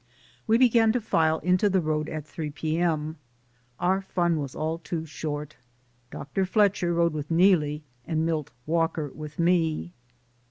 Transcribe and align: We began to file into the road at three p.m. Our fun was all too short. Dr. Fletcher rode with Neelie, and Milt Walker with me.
We 0.47 0.57
began 0.57 0.91
to 0.93 0.99
file 0.99 1.37
into 1.41 1.69
the 1.69 1.79
road 1.79 2.09
at 2.09 2.25
three 2.25 2.49
p.m. 2.49 3.17
Our 3.79 4.01
fun 4.01 4.39
was 4.39 4.55
all 4.55 4.79
too 4.79 5.05
short. 5.05 5.57
Dr. 6.09 6.43
Fletcher 6.43 6.91
rode 6.95 7.13
with 7.13 7.29
Neelie, 7.29 7.83
and 8.07 8.25
Milt 8.25 8.49
Walker 8.65 9.09
with 9.13 9.37
me. 9.37 9.93